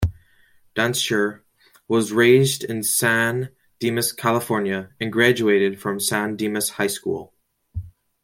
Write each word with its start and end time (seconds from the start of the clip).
Dantzscher 0.75 1.41
was 1.87 2.11
raised 2.11 2.63
in 2.63 2.81
San 2.81 3.49
Dimas, 3.77 4.11
California, 4.11 4.89
and 4.99 5.13
graduated 5.13 5.79
from 5.79 5.99
San 5.99 6.35
Dimas 6.35 6.69
High 6.69 6.87
School. 6.87 7.35